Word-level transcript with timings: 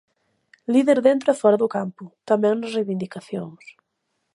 Líder 0.73 0.97
dentro 1.07 1.27
e 1.31 1.37
fóra 1.41 1.61
do 1.61 1.71
campo, 1.75 2.03
tamén 2.29 2.55
nas 2.57 2.73
reivindicacións. 2.77 3.63